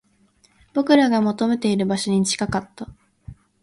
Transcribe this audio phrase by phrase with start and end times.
[0.73, 2.87] 僕らが求めている場所に近かった